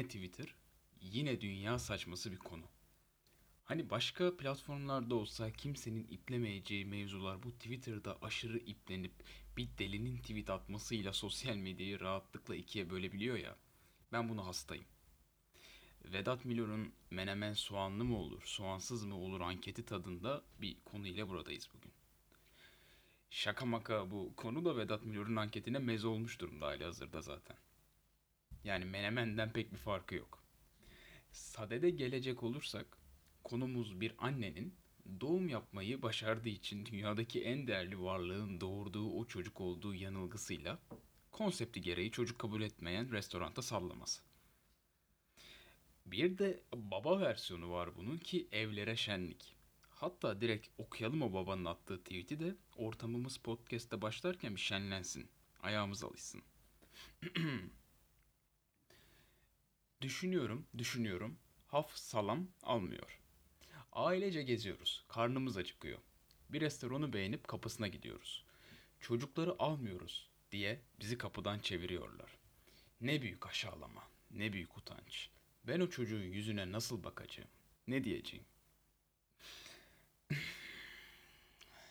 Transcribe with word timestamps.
Yine 0.00 0.08
Twitter, 0.08 0.54
yine 1.00 1.40
dünya 1.40 1.78
saçması 1.78 2.32
bir 2.32 2.36
konu. 2.36 2.64
Hani 3.64 3.90
başka 3.90 4.36
platformlarda 4.36 5.14
olsa 5.14 5.52
kimsenin 5.52 6.04
iplemeyeceği 6.04 6.84
mevzular 6.84 7.42
bu 7.42 7.52
Twitter'da 7.52 8.18
aşırı 8.22 8.58
iplenip 8.58 9.12
bir 9.56 9.68
delinin 9.78 10.16
tweet 10.16 10.50
atmasıyla 10.50 11.12
sosyal 11.12 11.56
medyayı 11.56 12.00
rahatlıkla 12.00 12.54
ikiye 12.54 12.90
bölebiliyor 12.90 13.36
ya. 13.36 13.56
Ben 14.12 14.28
bunu 14.28 14.46
hastayım. 14.46 14.84
Vedat 16.04 16.44
Milor'un 16.44 16.92
menemen 17.10 17.52
soğanlı 17.52 18.04
mı 18.04 18.18
olur, 18.18 18.42
soğansız 18.44 19.04
mı 19.04 19.16
olur 19.16 19.40
anketi 19.40 19.84
tadında 19.84 20.42
bir 20.60 20.76
konuyla 20.84 21.28
buradayız 21.28 21.68
bugün. 21.74 21.92
Şaka 23.30 23.66
maka 23.66 24.10
bu 24.10 24.32
konu 24.36 24.64
da 24.64 24.76
Vedat 24.76 25.04
Milor'un 25.04 25.36
anketine 25.36 25.78
meze 25.78 26.06
olmuş 26.06 26.40
durumda 26.40 26.66
hali 26.66 26.84
hazırda 26.84 27.22
zaten. 27.22 27.56
Yani 28.64 28.84
menemenden 28.84 29.52
pek 29.52 29.72
bir 29.72 29.78
farkı 29.78 30.14
yok. 30.14 30.44
Sadede 31.32 31.90
gelecek 31.90 32.42
olursak 32.42 32.86
konumuz 33.44 34.00
bir 34.00 34.14
annenin 34.18 34.74
doğum 35.20 35.48
yapmayı 35.48 36.02
başardığı 36.02 36.48
için 36.48 36.86
dünyadaki 36.86 37.44
en 37.44 37.66
değerli 37.66 38.02
varlığın 38.02 38.60
doğurduğu 38.60 39.10
o 39.10 39.24
çocuk 39.24 39.60
olduğu 39.60 39.94
yanılgısıyla 39.94 40.78
konsepti 41.30 41.80
gereği 41.80 42.10
çocuk 42.10 42.38
kabul 42.38 42.62
etmeyen 42.62 43.12
restoranta 43.12 43.62
sallaması. 43.62 44.22
Bir 46.06 46.38
de 46.38 46.62
baba 46.74 47.20
versiyonu 47.20 47.70
var 47.70 47.96
bunun 47.96 48.18
ki 48.18 48.48
evlere 48.52 48.96
şenlik. 48.96 49.56
Hatta 49.90 50.40
direkt 50.40 50.68
okuyalım 50.78 51.22
o 51.22 51.32
babanın 51.32 51.64
attığı 51.64 51.98
tweet'i 51.98 52.40
de 52.40 52.54
ortamımız 52.76 53.38
podcast'te 53.38 54.02
başlarken 54.02 54.54
bir 54.54 54.60
şenlensin. 54.60 55.28
Ayağımız 55.62 56.04
alışsın. 56.04 56.42
düşünüyorum, 60.00 60.66
düşünüyorum. 60.78 61.38
Haf 61.66 61.96
salam 61.96 62.48
almıyor. 62.62 63.20
Ailece 63.92 64.42
geziyoruz. 64.42 65.04
Karnımız 65.08 65.56
acıkıyor. 65.56 65.98
Bir 66.50 66.60
restoranı 66.60 67.12
beğenip 67.12 67.48
kapısına 67.48 67.88
gidiyoruz. 67.88 68.44
Çocukları 69.00 69.56
almıyoruz 69.58 70.28
diye 70.52 70.80
bizi 71.00 71.18
kapıdan 71.18 71.58
çeviriyorlar. 71.58 72.30
Ne 73.00 73.22
büyük 73.22 73.46
aşağılama, 73.46 74.02
ne 74.30 74.52
büyük 74.52 74.76
utanç. 74.76 75.28
Ben 75.66 75.80
o 75.80 75.90
çocuğun 75.90 76.22
yüzüne 76.22 76.72
nasıl 76.72 77.04
bakacağım? 77.04 77.48
Ne 77.88 78.04
diyeceğim? 78.04 78.44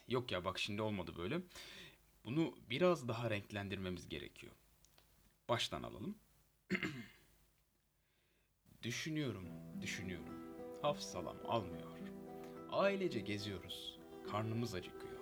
Yok 0.08 0.32
ya 0.32 0.46
bak 0.46 0.60
şimdi 0.60 0.82
olmadı 0.82 1.14
böyle. 1.18 1.42
Bunu 2.26 2.58
biraz 2.70 3.08
daha 3.08 3.30
renklendirmemiz 3.30 4.10
gerekiyor. 4.10 4.54
Baştan 5.50 5.84
alalım. 5.84 6.16
düşünüyorum, 8.90 9.46
düşünüyorum. 9.82 10.34
Haf 10.82 11.00
salam 11.00 11.38
almıyor. 11.48 11.98
Ailece 12.72 13.20
geziyoruz. 13.20 14.00
Karnımız 14.32 14.74
acıkıyor. 14.76 15.20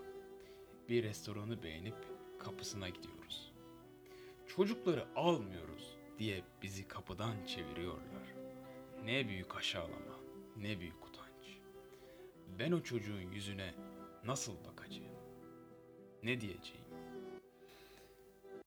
Bir 0.89 1.03
restoranı 1.03 1.63
beğenip 1.63 1.95
kapısına 2.39 2.89
gidiyoruz. 2.89 3.51
Çocukları 4.47 5.07
almıyoruz 5.15 5.97
diye 6.19 6.43
bizi 6.61 6.87
kapıdan 6.87 7.45
çeviriyorlar. 7.45 8.35
Ne 9.05 9.27
büyük 9.27 9.55
aşağılama, 9.57 10.19
ne 10.57 10.79
büyük 10.79 11.07
utanç. 11.07 11.57
Ben 12.59 12.71
o 12.71 12.83
çocuğun 12.83 13.31
yüzüne 13.31 13.73
nasıl 14.25 14.53
bakacağım? 14.65 15.17
Ne 16.23 16.41
diyeceğim? 16.41 16.87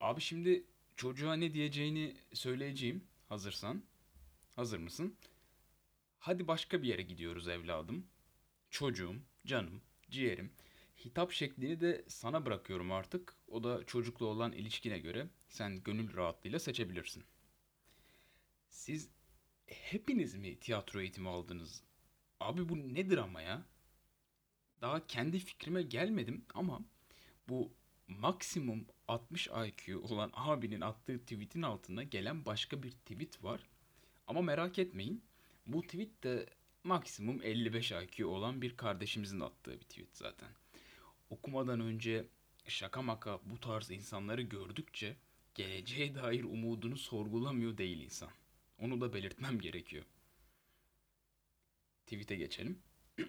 Abi 0.01 0.21
şimdi 0.21 0.65
çocuğa 0.97 1.35
ne 1.35 1.55
diyeceğini 1.55 2.17
söyleyeceğim 2.33 3.05
hazırsan. 3.29 3.83
Hazır 4.57 4.79
mısın? 4.79 5.17
Hadi 6.19 6.49
başka 6.49 6.83
bir 6.83 6.89
yere 6.89 7.03
gidiyoruz 7.03 7.49
evladım. 7.49 8.07
Çocuğum, 8.71 9.17
canım, 9.47 9.83
ciğerim. 10.11 10.53
Hitap 11.05 11.33
şeklini 11.33 11.81
de 11.81 12.05
sana 12.09 12.47
bırakıyorum 12.47 12.93
artık. 12.93 13.37
O 13.49 13.65
da 13.65 13.85
çocukla 13.85 14.27
olan 14.27 14.53
ilişkine 14.53 14.99
göre 14.99 15.29
sen 15.49 15.83
gönül 15.83 16.17
rahatlığıyla 16.17 16.59
seçebilirsin. 16.59 17.25
Siz 18.69 19.11
hepiniz 19.67 20.35
mi 20.35 20.61
tiyatro 20.61 21.01
eğitimi 21.01 21.29
aldınız? 21.29 21.83
Abi 22.41 22.69
bu 22.69 22.95
nedir 22.95 23.19
ama 23.19 23.43
ya? 23.43 23.67
Daha 24.81 25.07
kendi 25.07 25.39
fikrime 25.39 25.83
gelmedim 25.83 26.45
ama 26.55 26.81
bu 27.49 27.73
maksimum 28.09 28.87
60 29.09 29.47
IQ 29.47 29.99
olan 30.01 30.31
abinin 30.35 30.81
attığı 30.81 31.19
tweetin 31.19 31.63
altına 31.63 32.03
gelen 32.03 32.45
başka 32.47 32.83
bir 32.83 32.91
tweet 32.91 33.45
var. 33.45 33.61
Ama 34.31 34.43
merak 34.43 34.79
etmeyin. 34.79 35.25
Bu 35.67 35.83
tweet 35.83 36.23
de 36.25 36.47
maksimum 36.85 37.43
55 37.43 37.93
IQ 37.93 38.27
olan 38.27 38.63
bir 38.63 38.77
kardeşimizin 38.77 39.41
attığı 39.41 39.81
bir 39.81 39.85
tweet 39.85 40.17
zaten. 40.17 40.49
Okumadan 41.31 41.81
önce 41.81 42.27
şaka 42.69 43.03
maka 43.03 43.41
bu 43.45 43.61
tarz 43.61 43.91
insanları 43.91 44.43
gördükçe 44.43 45.17
geleceğe 45.55 46.15
dair 46.15 46.45
umudunu 46.45 46.97
sorgulamıyor 46.97 47.79
değil 47.79 48.01
insan. 48.01 48.31
Onu 48.79 49.01
da 49.01 49.15
belirtmem 49.15 49.61
gerekiyor. 49.61 50.05
Tweet'e 52.07 52.37
geçelim. 52.37 52.79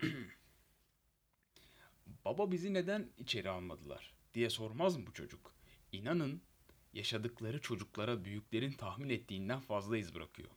Baba 2.25 2.51
bizi 2.51 2.73
neden 2.73 3.09
içeri 3.17 3.49
almadılar 3.49 4.13
diye 4.33 4.49
sormaz 4.49 4.97
mı 4.97 5.07
bu 5.07 5.13
çocuk? 5.13 5.53
İnanın 5.91 6.41
yaşadıkları 6.93 7.61
çocuklara 7.61 8.25
büyüklerin 8.25 8.71
tahmin 8.71 9.09
ettiğinden 9.09 9.59
fazla 9.59 9.97
iz 9.97 10.15
bırakıyor. 10.15 10.49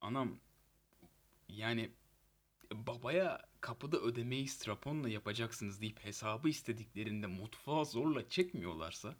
Anam 0.00 0.40
yani 1.48 1.90
babaya 2.72 3.48
kapıda 3.60 3.98
ödemeyi 4.00 4.48
straponla 4.48 5.08
yapacaksınız 5.08 5.80
deyip 5.80 6.04
hesabı 6.04 6.48
istediklerinde 6.48 7.26
mutfağa 7.26 7.84
zorla 7.84 8.28
çekmiyorlarsa 8.28 9.16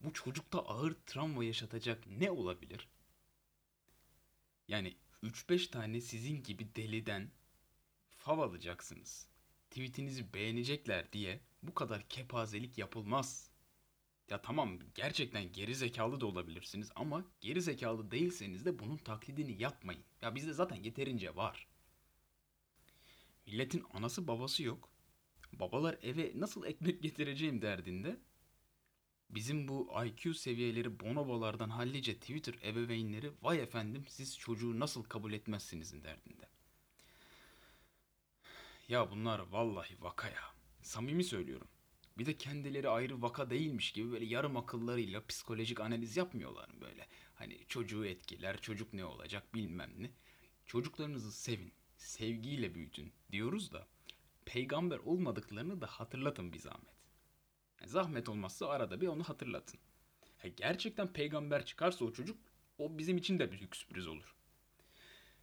bu 0.00 0.12
çocukta 0.12 0.58
ağır 0.58 0.94
travma 1.06 1.44
yaşatacak 1.44 2.06
ne 2.06 2.30
olabilir? 2.30 2.88
Yani 4.68 4.96
3-5 5.22 5.70
tane 5.70 6.00
sizin 6.00 6.42
gibi 6.42 6.74
deliden 6.74 7.30
fav 8.18 8.38
alacaksınız. 8.38 9.28
Tweetinizi 9.70 10.34
beğenecekler 10.34 11.12
diye 11.12 11.40
bu 11.62 11.74
kadar 11.74 12.08
kepazelik 12.08 12.78
yapılmaz. 12.78 13.49
Ya 14.30 14.42
tamam 14.42 14.78
gerçekten 14.94 15.52
geri 15.52 15.74
zekalı 15.74 16.20
da 16.20 16.26
olabilirsiniz 16.26 16.90
ama 16.94 17.24
geri 17.40 17.62
zekalı 17.62 18.10
değilseniz 18.10 18.64
de 18.64 18.78
bunun 18.78 18.96
taklidini 18.96 19.62
yapmayın. 19.62 20.04
Ya 20.22 20.34
bizde 20.34 20.52
zaten 20.52 20.76
yeterince 20.76 21.36
var. 21.36 21.66
Milletin 23.46 23.84
anası 23.92 24.28
babası 24.28 24.62
yok. 24.62 24.88
Babalar 25.52 25.98
eve 26.02 26.32
nasıl 26.34 26.64
ekmek 26.64 27.02
getireceğim 27.02 27.62
derdinde. 27.62 28.20
Bizim 29.30 29.68
bu 29.68 29.92
IQ 30.06 30.34
seviyeleri 30.34 31.00
bonobolardan 31.00 31.68
hallice 31.70 32.14
Twitter 32.14 32.54
ebeveynleri 32.64 33.32
vay 33.42 33.60
efendim 33.60 34.04
siz 34.08 34.38
çocuğu 34.38 34.80
nasıl 34.80 35.04
kabul 35.04 35.32
etmezsinizin 35.32 36.04
derdinde. 36.04 36.48
Ya 38.88 39.10
bunlar 39.10 39.38
vallahi 39.38 39.96
vaka 40.00 40.28
ya. 40.28 40.42
Samimi 40.82 41.24
söylüyorum. 41.24 41.68
Bir 42.18 42.26
de 42.26 42.36
kendileri 42.36 42.88
ayrı 42.88 43.22
vaka 43.22 43.50
değilmiş 43.50 43.92
gibi 43.92 44.12
böyle 44.12 44.24
yarım 44.24 44.56
akıllarıyla 44.56 45.26
psikolojik 45.26 45.80
analiz 45.80 46.16
yapmıyorlar 46.16 46.68
mı 46.68 46.80
böyle? 46.80 47.06
Hani 47.34 47.58
çocuğu 47.68 48.06
etkiler, 48.06 48.60
çocuk 48.60 48.92
ne 48.92 49.04
olacak 49.04 49.54
bilmem 49.54 49.90
ne. 49.98 50.10
Çocuklarınızı 50.66 51.32
sevin, 51.32 51.72
sevgiyle 51.96 52.74
büyütün 52.74 53.12
diyoruz 53.32 53.72
da 53.72 53.86
peygamber 54.44 54.98
olmadıklarını 54.98 55.80
da 55.80 55.86
hatırlatın 55.86 56.52
bir 56.52 56.58
zahmet. 56.58 56.94
Zahmet 57.84 58.28
olmazsa 58.28 58.68
arada 58.68 59.00
bir 59.00 59.06
onu 59.06 59.24
hatırlatın. 59.24 59.80
gerçekten 60.56 61.12
peygamber 61.12 61.64
çıkarsa 61.64 62.04
o 62.04 62.12
çocuk 62.12 62.38
o 62.78 62.98
bizim 62.98 63.16
için 63.16 63.38
de 63.38 63.52
büyük 63.52 63.76
sürpriz 63.76 64.06
olur. 64.06 64.34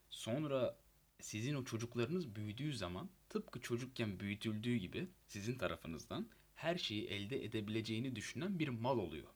Sonra 0.09 0.77
sizin 1.19 1.55
o 1.55 1.63
çocuklarınız 1.63 2.35
büyüdüğü 2.35 2.73
zaman 2.73 3.09
tıpkı 3.29 3.61
çocukken 3.61 4.19
büyütüldüğü 4.19 4.75
gibi 4.75 5.07
sizin 5.27 5.57
tarafınızdan 5.57 6.29
her 6.57 6.77
şeyi 6.77 7.07
elde 7.07 7.44
edebileceğini 7.45 8.15
düşünen 8.15 8.59
bir 8.59 8.68
mal 8.68 8.98
oluyor. 8.98 9.27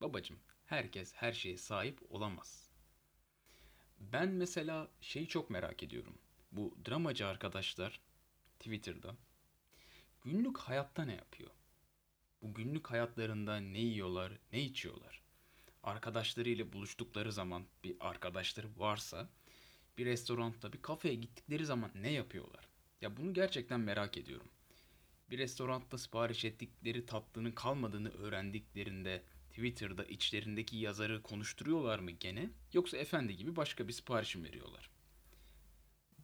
Babacım, 0.00 0.38
herkes 0.66 1.14
her 1.14 1.32
şeye 1.32 1.56
sahip 1.56 2.00
olamaz. 2.08 2.70
Ben 4.00 4.28
mesela 4.28 4.88
şeyi 5.00 5.28
çok 5.28 5.50
merak 5.50 5.82
ediyorum. 5.82 6.18
Bu 6.52 6.78
dramacı 6.88 7.26
arkadaşlar 7.26 8.00
Twitter'da 8.58 9.16
günlük 10.22 10.58
hayatta 10.58 11.04
ne 11.04 11.14
yapıyor? 11.14 11.50
Bu 12.42 12.54
günlük 12.54 12.90
hayatlarında 12.90 13.56
ne 13.56 13.80
yiyorlar, 13.80 14.32
ne 14.52 14.62
içiyorlar? 14.62 15.22
Arkadaşlarıyla 15.82 16.72
buluştukları 16.72 17.32
zaman 17.32 17.66
bir 17.84 17.96
arkadaşları 18.00 18.68
varsa 18.76 19.28
bir 19.98 20.06
restoranda, 20.06 20.72
bir 20.72 20.82
kafeye 20.82 21.14
gittikleri 21.14 21.66
zaman 21.66 21.90
ne 21.94 22.10
yapıyorlar? 22.10 22.68
Ya 23.00 23.16
bunu 23.16 23.34
gerçekten 23.34 23.80
merak 23.80 24.16
ediyorum. 24.16 24.48
Bir 25.30 25.38
restoranda 25.38 25.98
sipariş 25.98 26.44
ettikleri 26.44 27.06
tatlının 27.06 27.52
kalmadığını 27.52 28.10
öğrendiklerinde 28.10 29.22
Twitter'da 29.50 30.04
içlerindeki 30.04 30.76
yazarı 30.76 31.22
konuşturuyorlar 31.22 31.98
mı 31.98 32.10
gene 32.10 32.50
yoksa 32.72 32.96
efendi 32.96 33.36
gibi 33.36 33.56
başka 33.56 33.88
bir 33.88 33.92
siparişim 33.92 34.44
veriyorlar? 34.44 34.90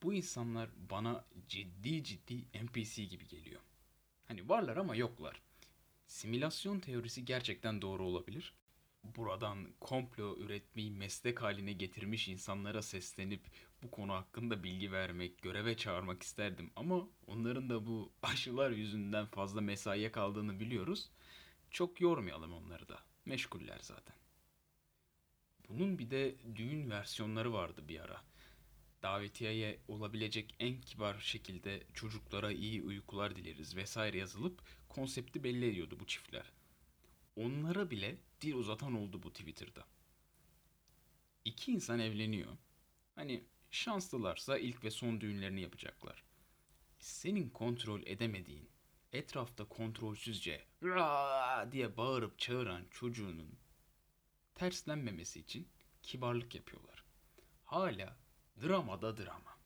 Bu 0.02 0.14
insanlar 0.14 0.70
bana 0.90 1.24
ciddi 1.48 2.04
ciddi 2.04 2.44
NPC 2.64 3.04
gibi 3.04 3.28
geliyor. 3.28 3.60
Hani 4.28 4.48
varlar 4.48 4.76
ama 4.76 4.96
yoklar. 4.96 5.42
Simülasyon 6.06 6.80
teorisi 6.80 7.24
gerçekten 7.24 7.82
doğru 7.82 8.04
olabilir. 8.04 8.54
Buradan 9.04 9.66
komplo 9.80 10.36
üretmeyi 10.36 10.90
meslek 10.90 11.42
haline 11.42 11.72
getirmiş 11.72 12.28
insanlara 12.28 12.82
seslenip 12.82 13.40
bu 13.82 13.90
konu 13.90 14.12
hakkında 14.12 14.62
bilgi 14.62 14.92
vermek, 14.92 15.42
göreve 15.42 15.76
çağırmak 15.76 16.22
isterdim 16.22 16.70
ama 16.76 17.08
onların 17.26 17.70
da 17.70 17.86
bu 17.86 18.12
aşılar 18.22 18.70
yüzünden 18.70 19.26
fazla 19.26 19.60
mesaiye 19.60 20.12
kaldığını 20.12 20.60
biliyoruz. 20.60 21.10
Çok 21.70 22.00
yormayalım 22.00 22.52
onları 22.52 22.88
da. 22.88 22.98
Meşguller 23.24 23.78
zaten. 23.82 24.16
Bunun 25.68 25.98
bir 25.98 26.10
de 26.10 26.36
düğün 26.56 26.90
versiyonları 26.90 27.52
vardı 27.52 27.88
bir 27.88 28.00
ara. 28.00 28.22
Davetiyeye 29.02 29.78
olabilecek 29.88 30.54
en 30.60 30.80
kibar 30.80 31.18
şekilde 31.18 31.82
çocuklara 31.94 32.52
iyi 32.52 32.82
uykular 32.82 33.36
dileriz 33.36 33.76
vesaire 33.76 34.18
yazılıp 34.18 34.62
konsepti 34.88 35.44
belli 35.44 35.70
ediyordu 35.70 35.96
bu 36.00 36.06
çiftler. 36.06 36.52
Onlara 37.36 37.90
bile 37.90 38.16
dil 38.40 38.54
uzatan 38.54 38.94
oldu 38.94 39.22
bu 39.22 39.32
Twitter'da. 39.32 39.84
İki 41.44 41.72
insan 41.72 41.98
evleniyor. 41.98 42.56
Hani 43.14 43.44
şanslılarsa 43.70 44.58
ilk 44.58 44.84
ve 44.84 44.90
son 44.90 45.20
düğünlerini 45.20 45.60
yapacaklar. 45.60 46.24
Senin 46.98 47.50
kontrol 47.50 48.02
edemediğin, 48.06 48.68
etrafta 49.12 49.64
kontrolsüzce 49.64 50.64
Raa! 50.82 51.72
diye 51.72 51.96
bağırıp 51.96 52.38
çağıran 52.38 52.84
çocuğunun 52.90 53.58
terslenmemesi 54.54 55.40
için 55.40 55.68
kibarlık 56.02 56.54
yapıyorlar. 56.54 57.04
Hala 57.64 58.16
dramada 58.62 59.16
drama. 59.16 59.58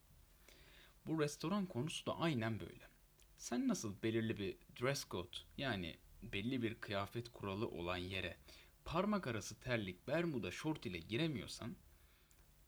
Bu 1.06 1.20
restoran 1.20 1.66
konusu 1.66 2.06
da 2.06 2.18
aynen 2.18 2.60
böyle. 2.60 2.88
Sen 3.36 3.68
nasıl 3.68 4.02
belirli 4.02 4.38
bir 4.38 4.56
dress 4.80 5.08
code 5.08 5.36
yani 5.56 5.96
belli 6.32 6.62
bir 6.62 6.74
kıyafet 6.74 7.28
kuralı 7.28 7.68
olan 7.68 7.96
yere 7.96 8.36
parmak 8.84 9.26
arası 9.26 9.60
terlik, 9.60 10.08
bermuda, 10.08 10.50
şort 10.50 10.86
ile 10.86 10.98
giremiyorsan 10.98 11.76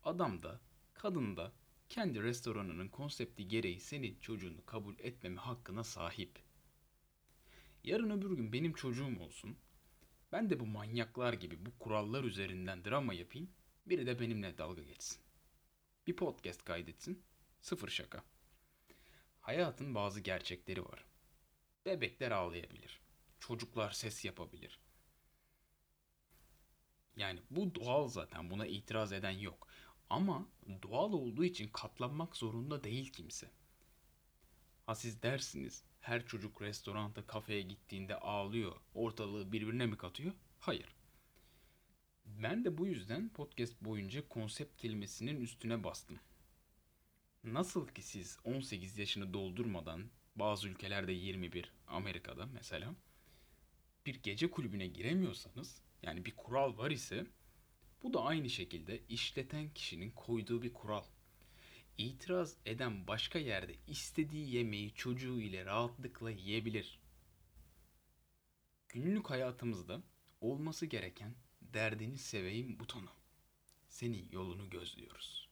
adam 0.05 0.43
da 0.43 0.61
kadın 0.95 1.37
da 1.37 1.53
kendi 1.89 2.23
restoranının 2.23 2.89
konsepti 2.89 3.49
gereği 3.49 3.81
senin 3.81 4.19
çocuğunu 4.21 4.67
kabul 4.67 4.95
etmeme 4.99 5.41
hakkına 5.41 5.85
sahip. 5.85 6.39
Yarın 7.85 8.11
öbür 8.11 8.37
gün 8.37 8.53
benim 8.53 8.73
çocuğum 8.73 9.21
olsun. 9.21 9.57
Ben 10.33 10.51
de 10.51 10.61
bu 10.61 10.67
manyaklar 10.67 11.33
gibi 11.33 11.67
bu 11.67 11.79
kurallar 11.79 12.25
üzerinden 12.25 12.85
drama 12.85 13.15
yapayım. 13.15 13.51
Biri 13.87 14.07
de 14.07 14.21
benimle 14.21 14.59
dalga 14.59 14.83
geçsin. 14.83 15.19
Bir 16.07 16.17
podcast 16.17 16.65
kaydetsin. 16.65 17.23
Sıfır 17.61 17.89
şaka. 17.89 18.25
Hayatın 19.41 19.95
bazı 19.95 20.21
gerçekleri 20.21 20.85
var. 20.85 21.05
Bebekler 21.87 22.31
ağlayabilir. 22.31 23.06
Çocuklar 23.41 23.91
ses 23.91 24.25
yapabilir. 24.25 24.81
Yani 27.17 27.41
bu 27.51 27.75
doğal 27.75 28.09
zaten 28.09 28.51
buna 28.51 28.67
itiraz 28.67 29.13
eden 29.13 29.31
yok. 29.31 29.69
Ama 30.11 30.49
doğal 30.83 31.13
olduğu 31.13 31.45
için 31.45 31.69
katlanmak 31.69 32.37
zorunda 32.37 32.85
değil 32.85 33.13
kimse. 33.13 33.51
Ha 34.87 34.95
siz 34.95 35.23
dersiniz 35.23 35.83
her 36.01 36.27
çocuk 36.27 36.63
restoranta 36.63 37.27
kafeye 37.27 37.63
gittiğinde 37.63 38.17
ağlıyor 38.17 38.77
ortalığı 38.95 39.53
birbirine 39.53 39.87
mi 39.87 39.97
katıyor? 39.97 40.33
Hayır. 40.61 40.95
Ben 42.27 42.65
de 42.65 42.79
bu 42.79 42.87
yüzden 42.87 43.29
podcast 43.29 43.81
boyunca 43.81 44.29
konsept 44.29 44.77
kelimesinin 44.77 45.41
üstüne 45.41 45.85
bastım. 45.85 46.19
Nasıl 47.45 47.89
ki 47.89 48.03
siz 48.03 48.39
18 48.45 48.99
yaşını 48.99 49.35
doldurmadan 49.35 50.11
bazı 50.37 50.69
ülkelerde 50.69 51.13
21 51.13 51.73
Amerika'da 51.87 52.47
mesela 52.47 52.95
bir 54.07 54.15
gece 54.15 54.51
kulübüne 54.51 54.87
giremiyorsanız 54.87 55.83
yani 56.03 56.25
bir 56.25 56.37
kural 56.37 56.79
var 56.79 56.91
ise 56.91 57.27
bu 58.03 58.15
da 58.15 58.25
aynı 58.25 58.51
şekilde 58.51 59.01
işleten 59.09 59.69
kişinin 59.75 60.11
koyduğu 60.11 60.63
bir 60.63 60.73
kural. 60.73 61.05
İtiraz 61.99 62.57
eden 62.67 63.07
başka 63.07 63.39
yerde 63.39 63.75
istediği 63.87 64.55
yemeği 64.55 64.95
çocuğu 64.95 65.41
ile 65.41 65.65
rahatlıkla 65.65 66.31
yiyebilir. 66.31 67.01
Günlük 68.89 69.31
hayatımızda 69.31 70.03
olması 70.41 70.87
gereken 70.87 71.35
derdini 71.61 72.19
seveyim 72.19 72.81
butonu. 72.81 73.11
Senin 73.89 74.29
yolunu 74.31 74.71
gözlüyoruz. 74.71 75.46